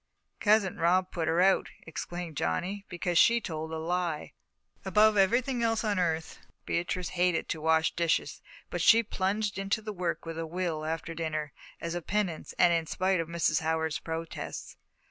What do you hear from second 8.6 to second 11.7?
but she plunged into the work with a will after dinner,